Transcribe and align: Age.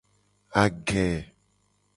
Age. 0.61 1.05